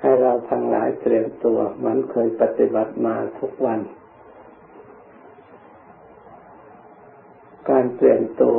[0.00, 3.80] ให้เราทั้งหลายเตรียมตัวเหมือนเคยปฏิบัติมาทุกวัน
[7.70, 8.58] การเตรียมตัว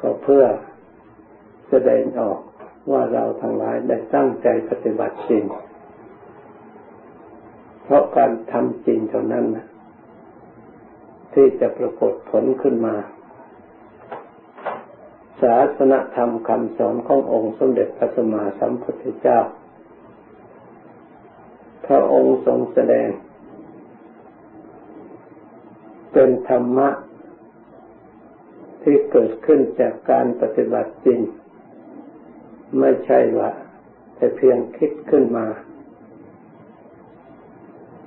[0.00, 0.44] ก็เพื่อ
[1.68, 2.40] แสดงออก
[2.92, 5.44] ว่าเราทั้งหลายได้ตั้งใจปฏิบัติจริง
[7.82, 9.46] เพราะการทำจริงเท่านั้น
[11.34, 12.94] ที่จะปรากฏผลขึ้นมา
[15.42, 19.38] ศาสนธรรมคำสอนขององค์สมเด็จพระสัมมาสัมพุทธเจ้า
[21.92, 23.10] พระองค์ทรงแสดง
[26.12, 26.88] เป็นธรรมะ
[28.82, 31.20] ที่เกิดขึ้นจากการปฏิบัติจริง
[32.78, 33.50] ไม่ใช่ว่า
[34.14, 35.46] แต่เพียงคิดขึ้นมา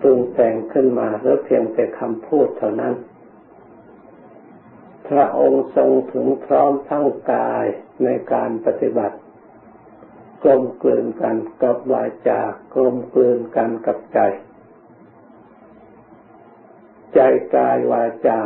[0.02, 2.93] ปรุงแต่งขึ้นมาหรือเพียงแต่คำพูดเท่านั้น
[5.07, 7.65] พระองค์ทรงถึงพร้อมทั้งกาย
[8.03, 9.17] ในการปฏิบัติ
[10.43, 12.41] กลมกลืนกันกับวาจา
[12.73, 14.20] กลมกลืนกันกับใจ
[17.13, 17.19] ใจ
[17.55, 18.39] กายวาจา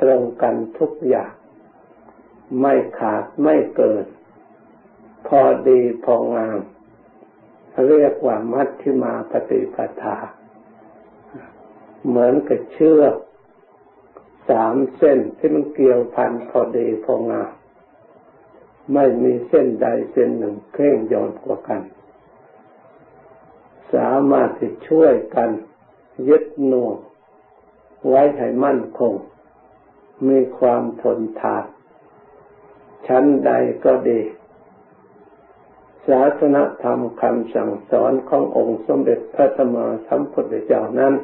[0.00, 1.32] ตรงกันทุกอย่าง
[2.60, 4.04] ไม่ขาดไม่เกิน
[5.26, 6.60] พอดีพองาม
[7.88, 10.16] เรียกว่ามัชฌิมาปฏิปทา
[12.06, 13.14] เหมือนกับเชือก
[14.48, 17.50] สามเส้นที่มันเกี่ยวพันพอดีพองาม
[18.94, 21.82] ไม่มีเส้นใดเส้นหนึ่งเคร่งโยนกว่ากัน
[23.94, 25.50] สามารถที่ช่วยกัน
[26.28, 26.96] ยึดหน่วง
[28.08, 29.14] ไว้ให้มั่นคง
[30.28, 31.64] มีความทนทาน
[33.06, 33.50] ชั้นใด
[33.84, 34.20] ก็ดี
[36.06, 41.14] ศาสนธรรมคำสั่งสอนขององค์สมเด็จพระสัมมาสัมพุทธเจ้านั้น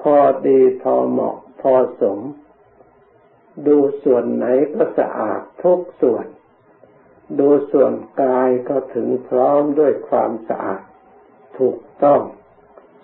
[0.00, 0.16] พอ
[0.46, 2.18] ดีพอเหมาะพอสม
[3.66, 6.26] ดูส่วนไหนก็สะอาดทุกส่วน
[7.38, 10.82] ดูส่วนกายก็ถึงพร้อมด้วยความสะอาด
[11.58, 12.20] ถูกต้อง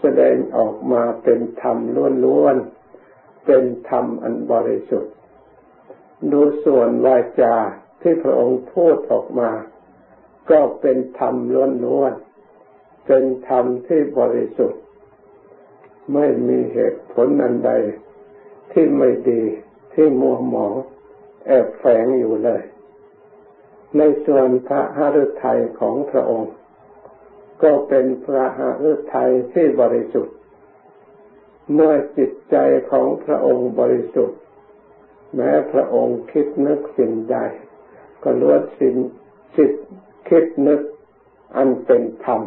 [0.01, 1.79] แสดงออกมาเป็นธรรม
[2.25, 5.15] ล้วนๆ เป็นธรรมอันบริสุทธิ์
[6.33, 7.57] ดูส่วนวาจา
[8.01, 9.51] ที่พระองค์พูดออกมา
[10.51, 11.35] ก็เป็นธรรม
[11.85, 14.83] ล้วนๆ เป็นธรรมที่บริสุทธิ์
[16.15, 17.73] ไม่มีเหตุผลอันใด
[18.73, 19.43] ที่ไม่ดี
[20.01, 20.75] ที่มัวหมอง
[21.47, 22.63] แอบแฝงอยู่เลย
[23.97, 26.53] ในส่วนพระหฤทัยของพระองค์
[27.63, 28.61] ก็เป็นพระห
[28.91, 30.37] ฤทัยที่บริสุทธิ์
[31.73, 32.57] เมื่อจิตใจ
[32.91, 34.39] ของพระองค์บริสุทธิ์
[35.35, 37.37] แม้พระองค์คิดนึกสิ่งใด
[38.23, 38.95] ก็ล้วนสิ่ง
[39.57, 39.73] จิต
[40.29, 40.81] คิดนึก
[41.57, 42.41] อันเป็นธรรม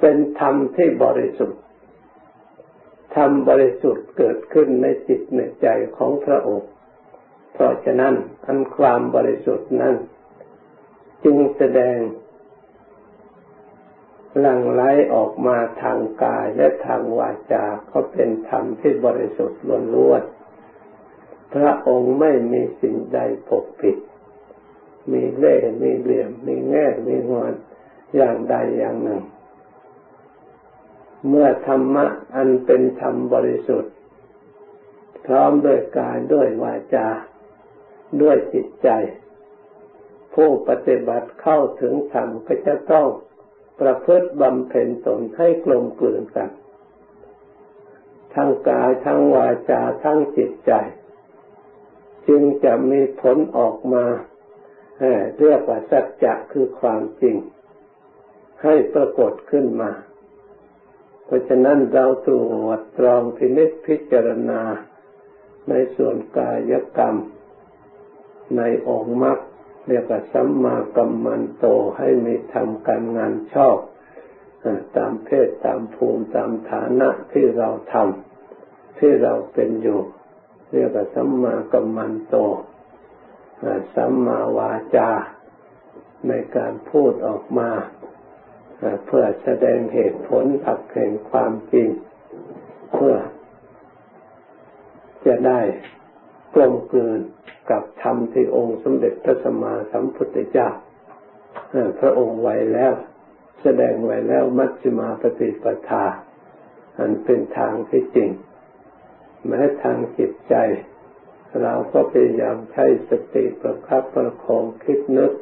[0.00, 1.60] เป็นธรรมที่บริสุทธิ์
[3.14, 6.70] ธรรมบริสุทธิ์เกิดขึ้นในจิตในใจของพระองค์
[7.52, 8.14] เพราะฉะนั้น
[8.46, 9.94] อันความบริสุทธิ์นั้น
[11.24, 11.98] จึงแสดง
[14.40, 14.82] หลั่งไหล
[15.14, 19.60] ออกมาทางกายและทางวาจาเขาเป็นธรรมที่บริสุทธิ์
[19.94, 20.22] ล้วน
[21.54, 23.96] พระองค์ไม่มีสิ่งใดปกปิด
[25.12, 27.52] มีเล่ห์มีเหลี่ยม มีแง่ มีงอน
[28.16, 29.22] อย่างใดอย่างหนึ่ง
[31.28, 33.94] เมื่อธรรมะอันเป็นธรรมบริสุทธิ์
[35.26, 37.08] พร้อมด้วยกายด้วยวาจา
[38.22, 38.88] ด้วยจิตใจ
[40.34, 43.06] ผู้ปฏิบัติเข้าถึงธรรมก็จะต้อง
[43.80, 46.50] ประพฤติบำเพ็ญตนให้กลมกลืนกัน
[48.34, 50.72] ทั้งกายทั้งวาจาทั้งจิตใจ
[52.28, 54.04] จึงจะมีผลออกมา
[55.38, 57.36] เรียกว่าสัจจะคือความจริง
[58.62, 59.90] ให้ปรากฏขึ้นมา
[61.30, 64.60] เพราะฉะนั้นเราตรวจตรองพินิจพิจารณา
[65.68, 67.16] ในส่วนกายกรรม
[68.56, 69.38] ในองค์มรรค
[69.88, 71.66] เรียกว่าสัมมากัมมันโต
[71.98, 73.78] ให้มีทำการงานชอบ
[74.96, 80.00] ตามเพศตามภูมิตามฐานะที่เราทำที่เราเป็นอยู่
[80.72, 82.36] เรียกว่าสัมมากัมมันโต
[83.94, 85.10] สัมมาวาจา
[86.28, 87.70] ในการพูดออกมา
[89.06, 91.88] เพื่อแสดงเหตุผลหลักแห่งความจริง
[92.94, 93.14] เพื่อ
[95.26, 95.60] จะได้
[96.54, 97.20] กลมกลืน
[97.70, 100.68] กับธรรมที่องค์สมเด็จพระสัมมาสัมพุทธเจ้า
[102.00, 102.92] พระองค์ไว้แล้ว
[103.62, 106.04] แสดงไว้แล้วมัชฌิมาปฏิปทา
[106.98, 108.30] อันเป็นทางที่จริง
[109.46, 110.54] แม้ทางจิตใจ
[111.62, 115.32] เราก็พยายามใช้สติประคับประคองคิดนึก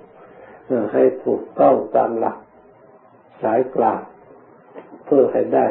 [0.92, 2.38] ให้ถูกต้องตามหลัก
[3.42, 4.00] สายกลาง
[5.04, 5.66] เพื่อให้ได้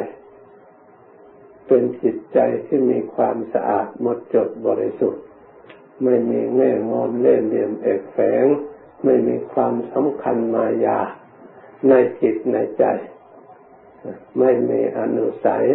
[1.66, 5.24] เป็นจิตใจที่มีความสะอาดหมดจดบริสุทธิ์
[6.04, 8.46] ไม่มีแง่งอนเล่เหลี่ยมเอกแฝง
[9.04, 11.00] ไม่มีความสำคัญมายา
[11.88, 12.84] ในจิตในใจ
[14.38, 15.66] ไม่มีอนุสัย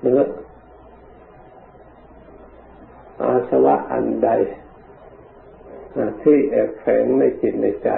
[0.00, 0.20] หรือ
[3.22, 4.30] อาสวะอันใด
[6.22, 7.90] ที่แอบแฝงในจิตในใจ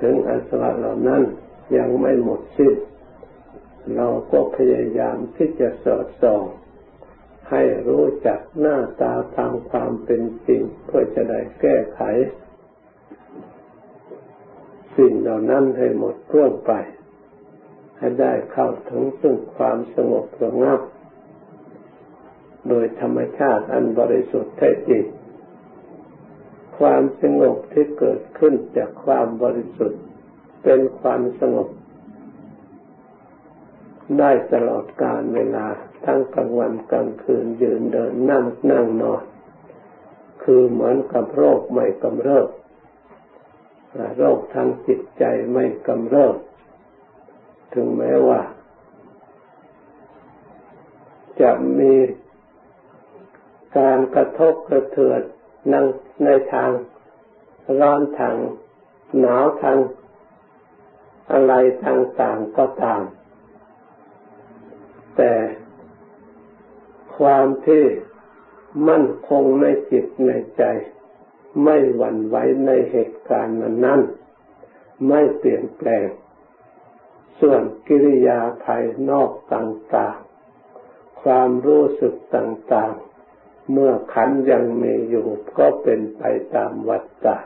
[0.00, 1.22] ถึงอาสวะเหล่านั้น
[1.76, 2.74] ยังไม่หมดสิ้น
[3.96, 6.42] เราก็พยายามที่จะสอดส่อง
[7.50, 12.00] ให้รู้จักหน้าตาตามความเป็นจริงเพื่อจะได้แก้ไข
[14.96, 16.72] สิ่งเหล่านั้นให้หมดร่วงไป
[17.98, 20.80] ให้ได้เข้าถึงซึ่งความสงบสงับ
[22.68, 25.04] โดยธรรมชาติอันบริสุทธิ์แท้จริง
[26.78, 30.02] ความสงบที่เกิดขึ้นจากความบริสุทธิ์
[30.64, 31.68] เป็นความสงบ
[34.18, 35.66] ได้ตลอดกาลเวลา
[36.04, 39.22] ทั้งกลางวันกลางคืนยืนเดินนั่งนั่งนอน
[40.42, 42.48] คือเหมือนกับโรคไม่กำเริบ
[44.18, 46.36] โรคทางจิตใจไม่กำเริบ
[47.72, 48.40] ถึงแม้ว่า
[51.40, 51.94] จะมี
[53.78, 55.20] การกระทบกระเทือน
[55.72, 55.86] นั่ง
[56.24, 56.70] ในทาง
[57.80, 58.36] ร้อนทาง
[59.20, 59.78] หนาวทาง
[61.32, 61.52] อะไร
[61.86, 63.02] ต่างๆก็ตาม
[65.16, 65.34] แต่
[67.16, 67.84] ความที่
[68.88, 70.62] มั่นคงในจิตในใจ
[71.64, 72.36] ไม่หวั่นไหว
[72.66, 74.00] ในเหตุการณ์นั้น
[75.08, 76.08] ไม่เปลี่ยนแปลง
[77.40, 85.28] ส่วนกิริยาภายนอกต่างๆ ความรู้สึกต่างๆ เมื่อขันยังมีอยู่
[85.58, 86.22] ก็เป็นไป
[86.54, 87.36] ตามวัฏฏะ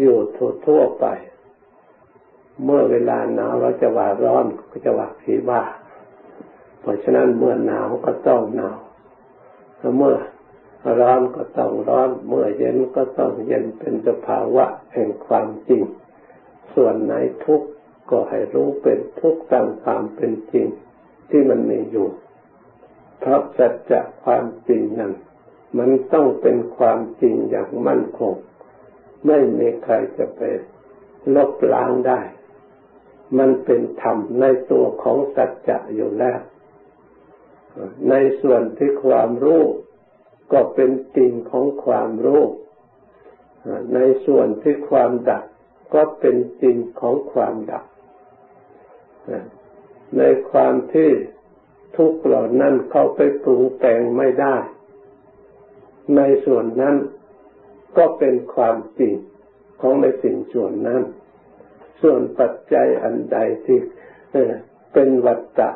[0.00, 0.18] อยู่
[0.66, 1.06] ทั่วไป
[2.64, 5.62] เมื่อเวลาหนาวเราจะว่าร้อนก็จะว่าผีบ้า
[6.80, 8.78] เพราะฉะนั้นเมื่อหนาวก็ต้องหนาว
[9.98, 10.16] เมื่อ
[11.00, 15.82] ร้อนก็ต้องร้อน เมื่อเย็นก็ต้องเย็นเป็นสภาวะแห่งความจริง
[16.74, 17.14] ส่วนไหน
[17.44, 17.68] ทุกข์
[18.10, 20.66] ก็ให้รู้เป็นทุกข์ตามความเป็นจริง
[21.30, 22.08] ที่มันมีอยู่
[23.20, 25.12] เพราะสัจจะความจริงนั้น
[25.78, 28.34] มันต้องเป็นความจริงอย่างมั่นคง
[29.26, 30.42] ไม่มีใครจะไป
[31.34, 32.20] ลบล้างได้
[33.38, 36.40] มันเป็นธรรมในตัวของสัจจะอยู่แล้ว
[38.10, 39.62] ในส่วนที่ความรู้
[40.52, 42.42] ก็เป็นจริงของความรู้
[43.94, 45.44] ในส่วนที่ความดับ
[45.94, 47.84] ก็เป็นจริงของความดับ
[50.18, 51.10] ในความที่
[51.96, 54.56] ทุกข์เหล่านั้นเขาไปปรุงแต่งไม่ได้
[56.16, 56.96] ในส่วนนั้น
[57.96, 59.14] ก็เป็นความจริง
[59.80, 61.02] ของในสิ่งส่วนนั้น
[62.02, 63.78] ส่วนปัจจัยอันใดที่
[64.92, 65.70] เป็นวัตตะ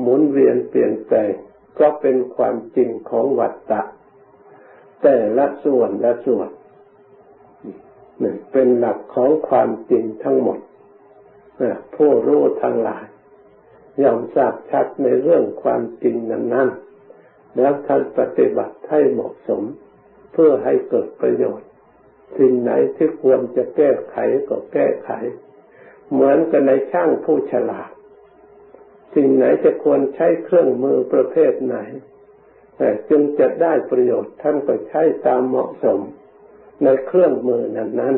[0.00, 1.32] หมุนเวียนเปลี่ยนแปลง
[1.78, 3.82] ก็เป็นความจริงของวัตตะ
[5.02, 6.48] แต่ละส่วนละส่วน
[8.52, 10.58] เป็นหลักของความจริงทั้งหมด
[11.96, 13.06] ผู้รู้ทั้งหลาย
[14.02, 19.62] ยอมทราบชัดในเรื่องความจริงนั้นๆแล้วท่านปฏิบัติให้เหมาะสม
[20.32, 21.68] เพื่อให้เกิดประโยชน์
[22.38, 24.16] สิ่งไหนที่ควรจะแก้ไข
[24.48, 25.10] ก็แก้ไข
[26.12, 27.90] เหมือนกันในช่างผู้ฉลาด
[29.14, 31.76] สิ่งไหนจะควรใช้เครื่องมือประเภทไหน
[32.76, 36.00] แต่จึงจะได้ประโยชน์ท่านก็ใช้ตามเหมาะสม
[36.84, 38.16] ในเครื่องมือนั้นนั้น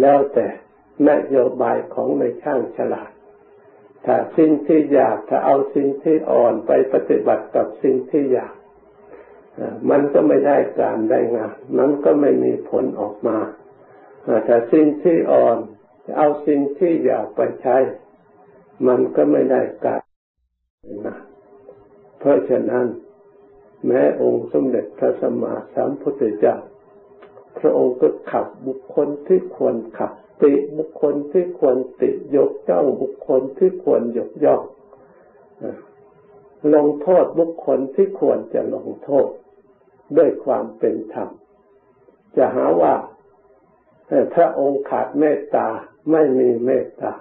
[0.00, 0.46] แล้วแต่
[1.08, 3.10] นโยบายของในช่างฉลาด
[4.04, 8.54] ถ้าสิ่งที่อยากถ้าเอาสิ่งที่อ่อนไปปฏิบัติกับสิ่งที่อยาก
[9.90, 13.38] มันก็ไม่ได้การได้งาน มันก็ไม่มีผลออกมา
[14.46, 15.56] ถ้าสิ่งที่อ่อน
[16.16, 17.76] เอาสิ่งที่อยากไปใช้
[18.86, 20.02] มันก็ไม่ได้การ
[21.06, 21.16] นะ
[22.18, 22.86] เพราะฉะนั้น
[23.86, 26.56] แม้องค์สมเด็จพระสัมมาสัมพุทธเจ้า
[27.58, 34.62] พระองค์ก็ขับบุคคลที่ควรขับติบุคคลที่ควรติยกย่องบุคคลที่ควรยกย่อง
[36.74, 39.28] ลงโทษบุคคลที่ควรจะลงโทษ
[40.16, 41.28] ด้วยความเป็นธรรม
[42.36, 42.94] จะหาว่า
[44.34, 45.68] พระองค์ขาดเมตตา
[46.10, 47.12] ไม่มีเมตตา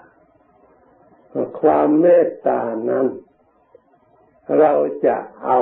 [1.59, 3.07] ความเมตตานั้น
[4.59, 4.73] เรา
[5.05, 5.59] จะเอา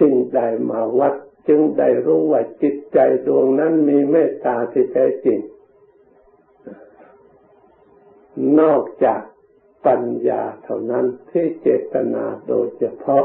[0.00, 0.40] สิ่งใด
[0.70, 1.14] มาวัด
[1.48, 5.38] จึงได้รู้ว่าจิตใจดวงนั้นมีเมตตาที่แท้จริง
[8.60, 9.20] นอกจาก
[9.86, 13.24] ปัญญาเท่านั้นที่เจตนาโดยเฉพาะ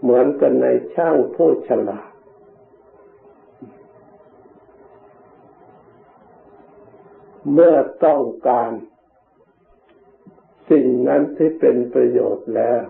[0.00, 2.10] เหมือนกันในช่างผู้ฉลาด
[7.52, 8.70] เมื่อต้องการ
[10.70, 12.80] สิ่งนั้นที่เป็นประโยชน์แล้ว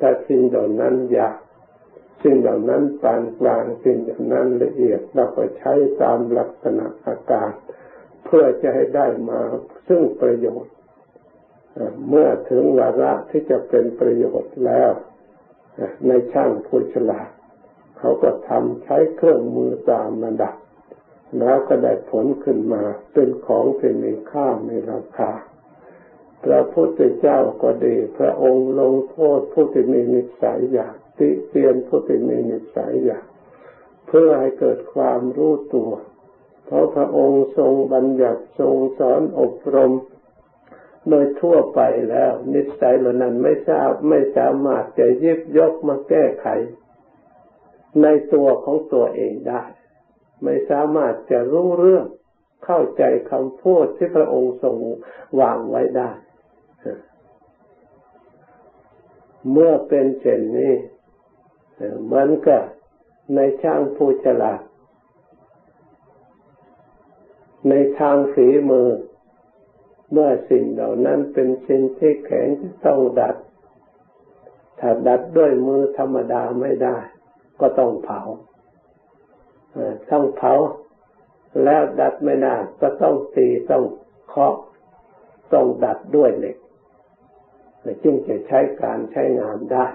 [0.00, 1.36] ถ้าสิ่งเหล่านั้นอยาก
[2.22, 7.50] สิ่งเหล่านั้นปานกลาง สิ่งเหล่านั้นละเอียด เราก็ใช้ตามลักษณะอาการ
[8.24, 9.40] เพื่อจะให้ได้มา
[9.88, 10.74] ซึ่งประโยชน์
[12.08, 14.90] เมื่อถึงวาระที่จะเป็นประโยชน์แล้ว
[16.06, 17.28] ในช่างผู้ฉลาด
[17.98, 20.54] เขาก็ทำใช้เครื่องมือตามระดับ
[21.38, 22.82] แล้วก็ได้ผลขึ้นมา
[23.12, 25.30] เป็นของที่มีค่ามีราคา
[26.44, 33.24] พระพุทธเจ้าก็ดี พระองค์ลงโทษผู้ที่มีนิสัยอยากติเตียนผู้ที่มีนิสัยอยาก
[34.06, 35.92] เพื่อให้เกิดความรู้ตัว
[36.64, 39.92] เพราะพระองค์ทรงบัญญัติทรงสอนอบรม
[41.08, 46.46] โดยทั่วไปแล้ว นิสัยเหล่านั้นไม่ทราบไม่สามารถจะยิบยกมาแก้ไข
[48.02, 49.62] ในตัวของตัวเองได้
[50.42, 52.06] ไม่สามารถจะรู้เรื่อง
[52.64, 54.76] เข้าใจคำพูดที่พระองค์ทรง
[55.40, 56.10] วางไว้ได้
[59.50, 60.74] เมื่อเป็นเช่นนี้
[62.04, 62.62] เหมือนกับ
[63.34, 64.60] ในช่างผู้ฉลาด
[67.68, 68.88] ในทางฝีมือ
[70.12, 72.48] เมื่อสิ่งเหล่านั้นเป็นสิ่งที่แข็ง
[72.86, 73.36] ต้องดัด
[74.78, 76.96] ถ้าดัดด้วยมือธรรมดาไม่ได้
[77.60, 78.20] ก็ต้องเผา
[80.10, 80.54] ต้องเผา
[81.64, 83.84] แล้วดัดไม่ได้ก็ต้องตีต้อง
[84.28, 84.54] เคาะ
[85.52, 86.56] ต้องดัดด้วยเหล็ก
[88.02, 89.86] จึงจะใช้การใช้งานได้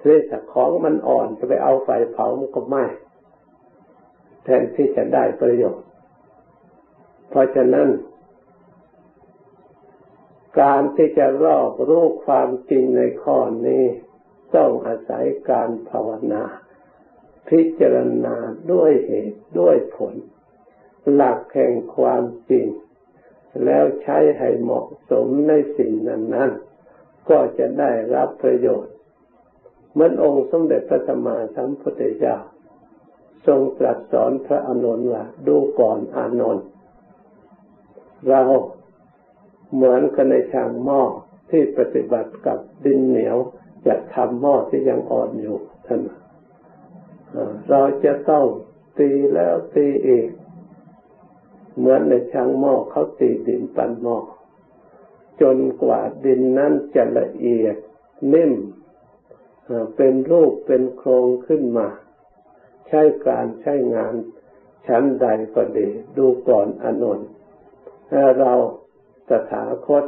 [0.00, 2.84] ทีแต่ของมันอ่อนจะไปเอาไฟเผามันก็ไหม้
[4.44, 5.86] แทนที่จะได้ประโยชน์
[7.28, 7.88] เพราะฉะนั้น
[10.60, 13.84] การที่จะรอบรู้ความจริงในข้อนี้
[14.56, 16.42] ต้องอาศัยการภาวนา
[17.50, 18.36] พิจารณา
[18.72, 20.14] ด้วยเหตุด้วยผล
[21.14, 22.66] หลักแห่งความจริง
[23.64, 28.94] แล้วใช้ให้เหมาะสมในสิ่งนั้นๆก็จะได้รับประโยชน์
[29.92, 32.36] เหมือนองค์สมเด็จพระสัมมาสัมพุทธเจ้า
[33.46, 36.64] ทรงตรัสสอนพระอานนท์ว่าดูก่อนอานนท์
[38.28, 38.42] เรา
[39.74, 41.02] เหมือนกันในชางหม้อ
[41.50, 43.36] ที่ปฏิบัติกับดินเหนียว
[43.86, 46.00] จะทำหม้อที่ยังอ่อนอยู่ท่าน
[47.70, 48.46] เราจะต้อง
[48.98, 50.28] ตีแล้วตีอีก
[51.76, 54.18] เหมือนในช่างหม้อเขาตีดินปั้นหม้อ
[55.40, 57.76] จนกว่าดินนั้นจะละเอียด
[58.32, 58.52] นิ่ม
[59.96, 61.88] เป็นรูปเป็นโครงขึ้นมา
[62.88, 64.14] ใช้การใช้งาน
[64.86, 67.20] ชั้นใดก็ดีดูก่อนอนน
[68.10, 68.54] ถ้าเรา
[69.28, 70.04] ตถาคต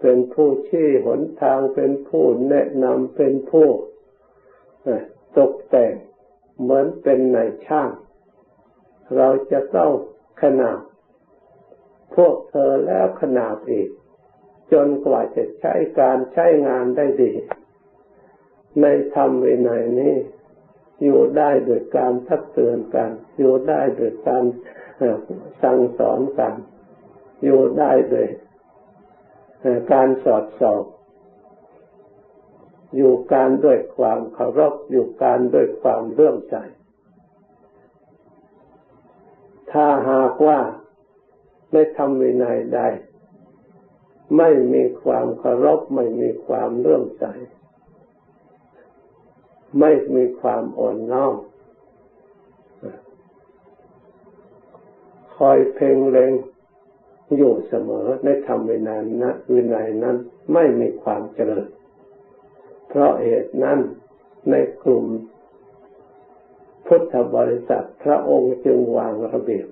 [0.00, 3.68] เป็นผู้ชี้หนทางเป็นผู้แนะนำเป็นผู้
[5.38, 5.94] ตกแต่ง
[6.60, 7.90] เหมือนเป็นในช่าง
[9.16, 9.92] เราจะต้อง
[10.42, 10.80] ขนาบ
[12.16, 13.88] พวกเธอแล้วขนาบอีก
[14.72, 17.32] จนกว่าจะใช้การใช้งานได้ดี
[18.82, 20.14] ในธรรมวินัยนี้
[21.02, 24.44] อยู่ได้โดยการทักเตือนกัน อยู่ได้โดยการ
[25.62, 26.54] สั่งสอนกัน
[27.44, 28.26] อยู่ได้โดย
[29.92, 30.82] การสอดส่อง
[32.96, 36.56] อยู่การด้วยความเคารพอยู่การด้วยความเรื่อมใจ
[39.70, 40.58] ถ้าหากว่า
[41.70, 42.80] ไม่ทำวินัยใด
[44.36, 47.26] ไม่มีความเคารพไม่มีความเรื่อมใจ
[49.80, 51.34] ไม่มีความอ่อนน้อม
[55.36, 56.32] คอยเพ่งเล็ง
[57.36, 60.16] อยู่เสมอในธรรมวินัยนะวินัยนั้น
[60.52, 61.66] ไม่มีความเจริญ
[62.96, 63.78] เพราะเหตุนั้น
[64.50, 65.04] ในกลุ่ม
[66.86, 69.66] พุทธบริษัทพระองค์จึงวางระเบียบ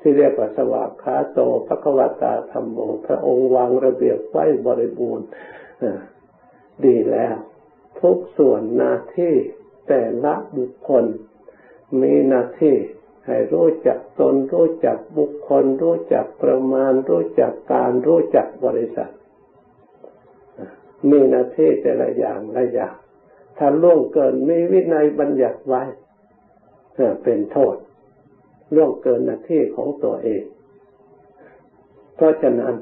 [0.00, 5.26] ที่เรียกว่าสวากขาโตพระกวตาธรรมโมพระองค์วางระเบียบไว้บริบูรณ์
[6.84, 7.36] ดีแล้ว
[8.00, 9.34] ทุกส่วนหน้าที่
[9.88, 11.04] แต่ละบุคคล
[12.00, 12.76] มีหน้าที่
[13.26, 19.10] ให้รู้จักตนรู้จักบุคคล รู้จักประมาณ รู้จักการรู้จักบริษัท
[21.10, 22.94] มีหน้าที่แต่ละอย่างละอย่าง
[23.58, 25.82] ถ้าล่วงเกินมีวินัยบัญญัติไว้
[27.22, 27.76] เป็นโทษ
[28.74, 30.44] ล่วงเกินหน้าที่ของตัวเอง
[32.14, 32.74] เพราะฉะนั้น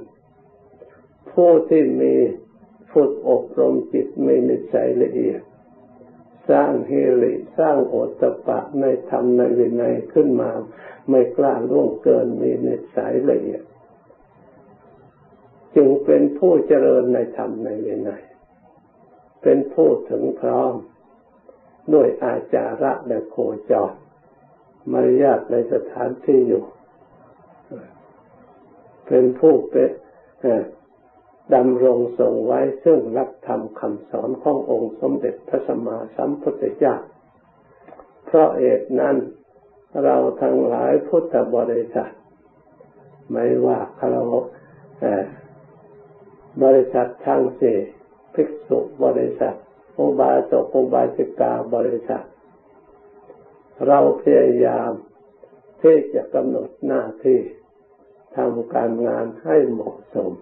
[1.33, 2.15] ผู้ที่มี
[2.93, 5.41] ฝึกอบรมจิตไม่นิสัยละเอียด
[6.51, 10.51] สร้างเฮริสร้างโอตปะในธรรมในวินัยขึ้นมา
[11.09, 13.63] ไม่กล้าล่วงเกินมีนิสัยละเอียด
[15.75, 18.23] จึงเป็นผู้เจริญในธรรมในวินัย
[19.43, 20.73] เป็นผู้ถึงพร้อม
[21.95, 23.37] ด้วยอาจาระและโค
[23.71, 23.93] จร
[24.93, 26.65] มารยาทในสถานที่อยู่
[29.07, 29.91] เป็นผู้เป็น
[31.55, 36.95] ดำรงทรงไว้ซึ่งรักธรรมคำสอนขององค์สมเด็จพระสัมมาสัมพุทธเจ้า
[38.27, 39.17] เพราะเหตุนั้น
[40.05, 42.13] เราทั้งหลายพุทธบริษัท
[43.31, 44.45] ไม่ว่าคารวะ
[46.65, 47.79] บริษัททั้งสี่
[48.35, 49.57] ภิกษุบริษัท
[49.99, 52.27] อุบาสกอุบาสิกาบริษัท
[53.87, 54.91] เราพยายาม
[55.83, 57.41] ที่จะกำหนดหน้าที่
[58.37, 60.33] ทำการงานให้เหมาะสม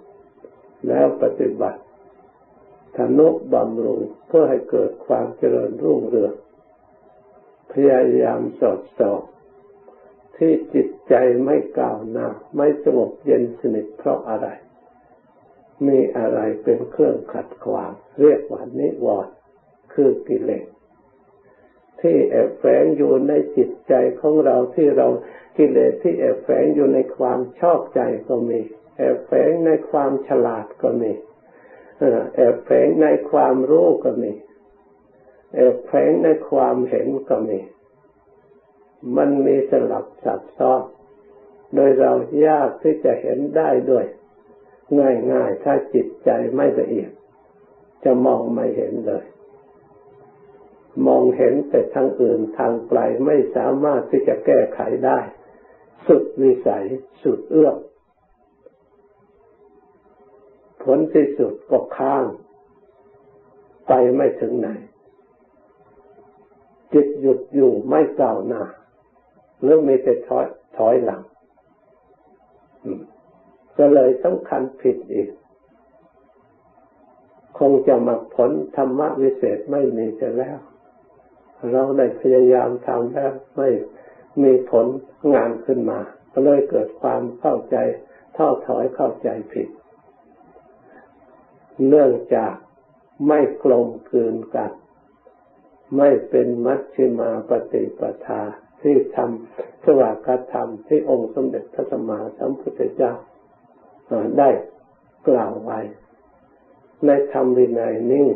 [0.89, 1.81] แล้วปฏิบัติ
[2.97, 6.35] ทนุบำรุงเพื่อให้เกิดความเจริญรุ่งเรือง
[7.73, 9.21] พยายามสอดส่อง
[10.37, 14.47] ที่จิตใจไม่ก้าวหน้า ไม่สงบเย็นสนิทเพราะอะไร
[15.87, 19.35] มีอะไรเป็นเครื่องขัดขวาง เรียกว่านิวรณ์
[19.93, 20.67] คือกิเลส
[22.01, 25.07] ที่แอบแฝงอยู่ในจิตใจของเราที่เรา
[25.57, 28.61] กิเลสที่แอบแฝงอยู่ในความชอบใจก็มี
[28.99, 31.13] แอบแฝงในความฉลาดก็มี
[32.35, 34.33] แอบแฝงในความรู้ก็มี
[35.55, 37.61] แอบแฝงในความเห็นก็มี
[39.17, 40.83] มันมีสลับซับซ้อน
[41.75, 42.13] โดยเรา
[42.47, 44.07] ยากที่จะเห็นได้ด้วย
[45.33, 47.11] ง่ายๆ ถ้าจิตใจไม่ละเอียด
[48.05, 49.25] จะมองไม่เห็นเลย
[51.07, 55.19] มองเห็นแต่ทางอื่นทางไกลไม่สามารถที่จะแก้ไขได้
[56.07, 56.85] สุดวิสัย
[57.23, 57.77] สุดเอื้อม
[60.83, 62.25] ผลที่สุดก็ข้าง
[63.89, 64.69] ไปไม่ถึงไหน
[66.93, 68.63] จิตหยุดอยู่ไม่ก้าวหน้า
[69.61, 71.23] หรือมีแต่ถอยถอยหลัง
[73.79, 75.31] ก็เลยสำคัญผิดอีก
[77.59, 80.59] คงจะมาผลธรรมะวิเศษไม่มีจะแล้ว
[81.73, 83.69] เราได้พยายามทำแล้วไม่
[84.43, 84.87] มีผล
[85.35, 85.99] งานขึ้นมา
[86.33, 87.77] ก็เลยเกิดความเข้าใจ
[88.37, 89.69] ท้อถอยเข้าใจผิด
[91.89, 92.55] เนื่องจาก
[93.27, 94.73] ไม่กลมกลืนกัน
[95.97, 98.43] ไม่เป็นมัชฌิมาปฏิปทา
[98.83, 103.13] ที่ทำสวากาธรรมที่องค์สมเด็จพระสัมมาสัมพุทธเจ้า
[104.39, 104.49] ได้
[105.29, 105.79] กล่าวไว้
[107.07, 108.29] ในธรรมวินัยนี้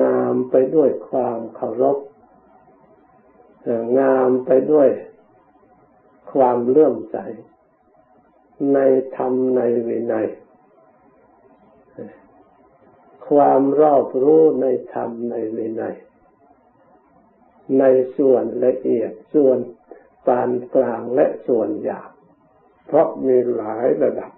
[0.00, 1.98] งามไปด้วยความเคารพ
[3.98, 4.88] งามไปด้วย
[6.32, 7.16] ความเลื่อมใส
[8.74, 8.78] ใน
[9.16, 10.28] ธรรมในวินัย
[13.28, 15.96] ความรอบรู้ในธรรมในวินัย
[17.78, 17.84] ใน
[18.16, 19.58] ส่วนละเอียดส่วน
[20.26, 22.10] ปานกลางและส่วนหยาบ
[22.86, 24.32] เพราะมีหลายระดับ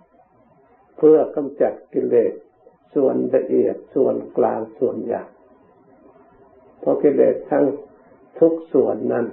[1.03, 2.33] เพื่อกำจัดกิเลส
[2.95, 5.31] ส่วนละเอียดส่วนกลางส่วนหยาบ
[6.81, 7.65] เพราะกิเลสทั้ง
[8.41, 9.27] ทุกส่วนนั้น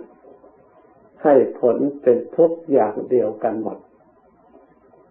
[1.23, 3.77] ให้ผลเป็นทุกอย่างเดียวกันหมด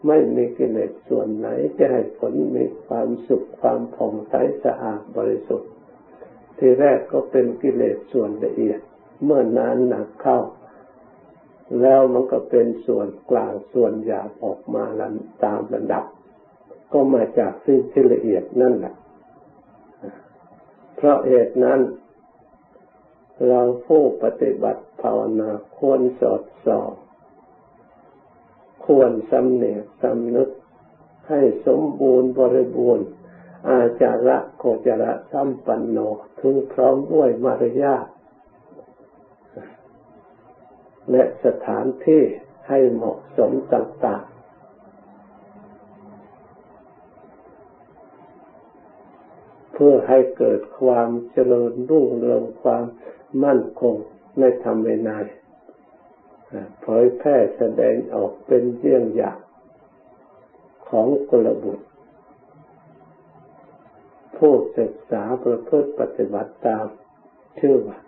[0.07, 5.71] ไม่มีกิเลสส่วนไหนจะให้ผลมีความสุขความผ่องใสสะอาดบริสุทธิ์
[6.59, 8.81] ทีแรกก็เป็นกิเลสส่วนละเอียด
[9.25, 10.39] เมื่อนานหนักเข้า
[11.81, 15.15] แล้วมันก็เป็นส่วนกลางส่วนหยาบออกมาลัน
[15.45, 16.05] ตามระดับ
[16.93, 18.95] ก็มาจากสิ่งที่ละเอียดนั่นแหละ
[20.97, 21.81] เพราะเหตุนั้น
[23.49, 26.91] เราผู้ปฏิบัติภาวนาควรสอดส่อง
[28.87, 30.49] ควรสำเนียกสำนึก
[31.29, 33.07] ให้สมบูรณ์บริบูรณ์
[33.69, 35.99] อาจาระโคจระสัมปันโน
[36.41, 38.07] ถึงพร้อมด้วยมารยาท
[41.11, 42.23] และสถานที่
[42.69, 44.36] ให้เหมาะสมต่างๆ
[49.79, 52.85] เพื่อให้เกิดความเจริญรุ่งเรืองความ
[53.45, 53.97] มั่นคง
[54.39, 55.27] ในธรรมนาย
[56.81, 59.39] เผยแพร่แสดงออกเป็นเยี่ยงอย่าง
[60.89, 61.87] ของกลบุตร
[64.37, 66.87] ผู้ศึกษาประพฤติปฏิบัติตาม
[67.59, 67.99] ชื่อว่า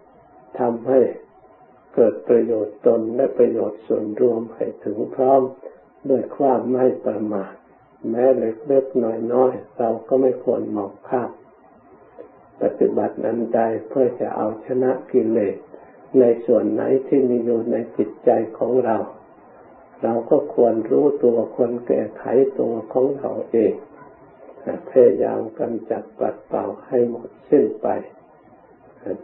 [0.58, 1.00] ทำให้
[1.94, 5.42] เกิดประโยชน์ตนและประโยชน์ส่วนรวมให้ถึงพร้อม
[6.10, 7.52] ด้วยความไม่ประมาท
[8.10, 11.30] แม้เล็กๆน้อยๆเราก็ไม่ควรมองข้าม
[12.62, 15.56] ปฏิบัตินั้นใดเพื่อจะเอาชนะกิเลส
[16.18, 18.96] ในส่วนไหนที่มีอยู่ในจิตใจของเรา
[20.02, 22.24] เราก็ควรรู้ตัวควรแก้ไข
[22.58, 23.74] ตัวของเราเอง
[24.90, 27.88] พยายามกำจัดปัดเป่าให้หมดสิ้นไป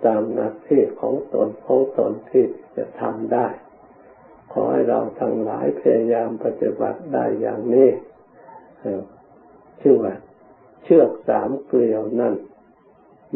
[0.04, 2.44] ตามหน้าที่ของตนของตนที่
[2.76, 3.48] จะทำได้
[4.52, 7.88] ขอให้เราทั้งหลายพยายามปฏิบัติได้อย่างนี้
[9.80, 10.14] ชื่อว่า
[10.84, 12.34] เชือกสามเกลียวนั่น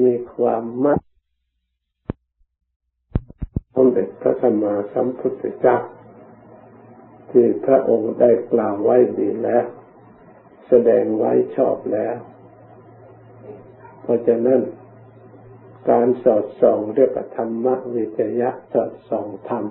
[0.04, 0.98] มีความมัด
[3.74, 5.78] สมเด็จพระสัมมาสัมพุทธเจ้า
[7.30, 9.64] ที่พระองค์ได้กล่าวไว้ดีแล้ว
[10.68, 12.16] แสดงไว้ชอบแล้ว
[14.02, 14.60] เพราะฉะนั้น
[15.90, 19.64] การสอดส่องเรียกธรรมวิจยะสอดส่องธรรม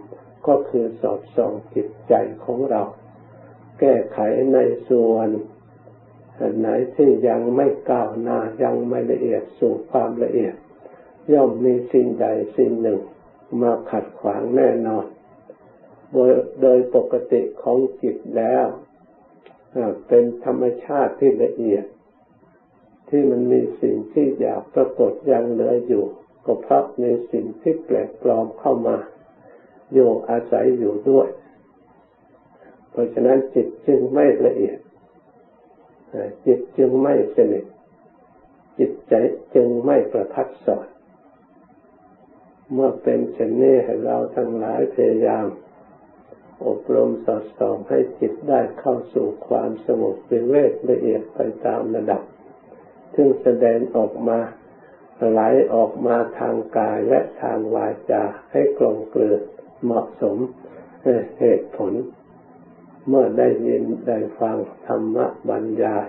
[0.47, 2.13] ก็คือสอดส่องจิตใจ
[2.45, 2.81] ของเรา
[3.79, 4.19] แก้ไข
[4.53, 4.57] ใน
[4.89, 5.29] ส่วน
[6.57, 10.55] ไหนที่ยังไม่ก้าวหน้ายังไม่ละเอียดสู่ความละเอียด
[11.33, 12.99] ย่อมมีสิ่งใดสิ่งหนึ่ง
[13.61, 15.05] มาขัดขวางแน่นอน
[16.11, 18.65] โดยโดยปกติของจิตแล้ว
[20.07, 21.85] เป็นธรรมชาติที่ละเอียด
[23.09, 26.05] ที่มันมีสิ่งที่อยากปรากฏยังเหลืออยู่
[26.45, 28.97] ก็เพราะมีสิ่งที่แปลกปลอมเข้ามา
[29.93, 31.29] อยู่อาศัยอยู่ด้วย
[32.91, 34.77] เพราะฉะนั้นจิตจึงไม่ละเอียด
[36.45, 37.65] จิตจึงไม่สนิท
[38.79, 39.13] จิตใจ
[39.55, 40.87] จึงไม่ประทัดสอน
[42.73, 45.47] เมื่อเป็นเช่นนี้เราทั้งหลายพยายาม
[46.67, 52.23] อบรมสอดส่องให้จิตได้เข้าสู่ความสงบเป็นเวทละเอียดไปตามระดับ
[53.15, 54.39] ซึ่งแสดงออกมา
[55.31, 55.41] ไหล
[55.73, 59.41] ออกมาทางกายและทางวาจาให้กลมกลืน
[59.83, 60.37] เหมาะสม
[61.39, 61.93] เหตุผล
[63.07, 65.17] เมื่อได้ยินได้ฟังธรรม
[65.49, 66.05] บรรยาย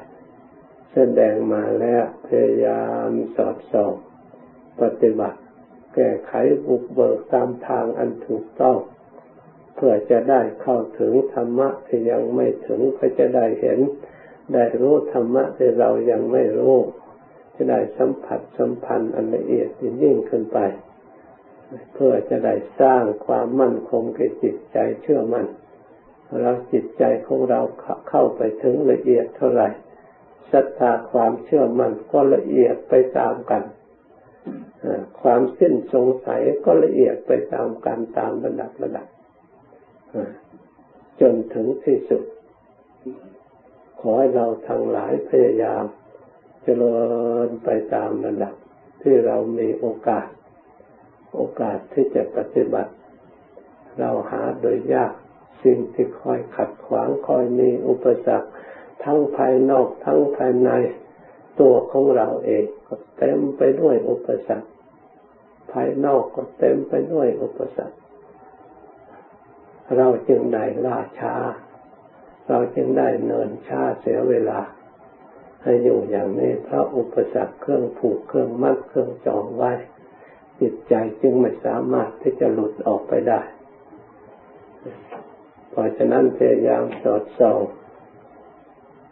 [0.93, 3.93] แสดงมาแล้วพยายามสอดส่อง
[4.81, 5.39] ปฏิบัติ
[5.95, 6.33] แก้ไข
[6.67, 8.79] บุกเบิกตามทางอันถูกต้อง
[9.75, 13.79] เพื่อจะได้เข้าถึงธรรมะที่ยังไม่ถึงเพื่อจะได้เห็น
[14.53, 16.77] ได้รู้ธรรมะที่เรายังไม่รู้
[17.55, 19.69] จะได้สัมผัสสัมพันธ์อันละเอียด
[20.03, 20.59] ยิ่งขึ้นไป
[21.95, 25.47] เพื่อจะได้สร้างความมั่นคงแก่จิตใจเชื่อมัน่น
[26.43, 27.61] เราจิตใจของเรา
[28.09, 29.69] เข้าไปถึงละเอียดเท่าไหร่
[30.53, 33.63] ศรัทธาความเชื่อมั่นก็ละเอียดไปตามกัน
[35.21, 39.07] ความสิ้นสงสัยก็ละเอียดไปตามกันตามระดับระดับ
[41.21, 42.23] จนถึงที่สุด
[44.01, 45.85] ขอให้เราทั้งหลายพยายาม
[46.63, 46.99] เจริ
[47.47, 48.55] ญไปตามระดับ
[49.03, 50.29] ที่เรามีโอกาส
[51.37, 52.93] โอกาสที่จะปฏิบัติ
[53.99, 55.15] เราหาโดยยาก
[55.65, 58.49] สิ่งที่คอยขัดขวางคอยมีอุปสรรค
[59.05, 60.71] ทั้งภายนอกทั้งภายใน
[61.61, 64.69] ตัวของเราเองก็เต็มไปด้วยอุปสรรค
[65.73, 67.97] ภายนอกก็เต็มไปด้วยอุปสรรค
[69.97, 71.35] เราจึงได้ล่าช้า
[72.49, 74.61] เราจึงได้เนินช้าเสียเวลา
[75.63, 79.73] ให้อยู่อย่างนี้เพราะอุปสรรคเครื่องผูกเครื่องมัดเครื่องจองไว้
[80.61, 83.41] จิตใจจึงไม่สามารถที่จะหลุดออกไปได้
[85.79, 87.61] ราะฉะนั้นพยายามสอดส่อง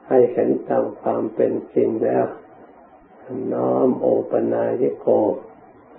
[0.08, 2.26] ให้เห็นตามความเป็นจริงแล้ว
[3.52, 5.06] น้อมโอปนายโก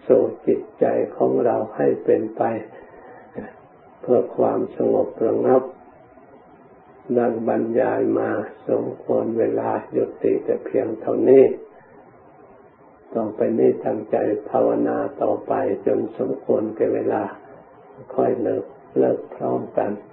[0.07, 2.41] สู่จิตใจของเราให้เป็นไป
[4.01, 5.63] เพื่อความสงบระงับ
[7.17, 8.29] ดังบรรยายมา
[8.69, 11.43] สมควรเวลาหยุดติแต่เพียงเท่านี้
[13.13, 14.17] ต่อไปนี้ตั้งใจ
[14.49, 15.53] ภาวนาต่อไป
[15.85, 17.23] จนสมควรแก่เวลา
[18.15, 18.65] ค่อยเลิก
[18.99, 19.91] เลิกพร้อมกัน